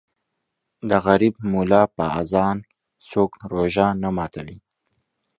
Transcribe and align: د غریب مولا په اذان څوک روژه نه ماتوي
د 0.89 0.91
غریب 1.05 1.35
مولا 1.51 1.83
په 1.95 2.03
اذان 2.21 2.57
څوک 3.09 3.31
روژه 3.51 3.87
نه 4.01 4.09
ماتوي 4.15 4.57